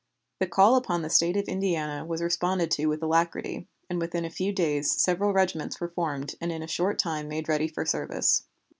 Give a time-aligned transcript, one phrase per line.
[0.39, 4.31] The call upon the State of Indiana was responded to with alacrity, and within a
[4.31, 8.45] few days several regiments were formed and in a short time made ready for service.